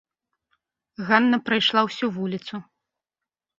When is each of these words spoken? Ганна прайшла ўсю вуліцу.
Ганна 1.09 1.37
прайшла 1.51 1.85
ўсю 1.91 2.05
вуліцу. 2.19 2.55